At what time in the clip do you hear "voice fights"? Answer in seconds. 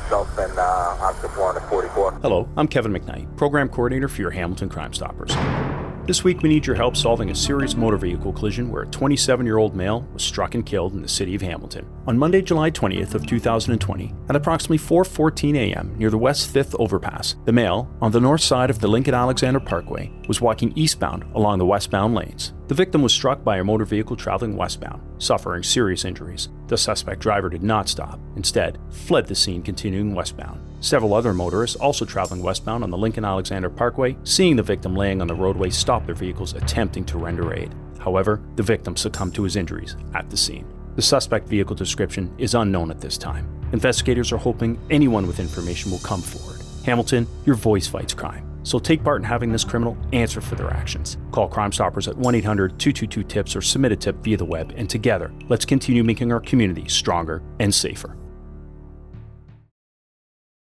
47.56-48.14